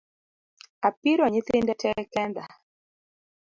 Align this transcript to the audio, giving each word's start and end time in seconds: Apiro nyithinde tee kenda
Apiro 0.87 1.23
nyithinde 1.29 1.73
tee 1.81 2.01
kenda 2.13 2.43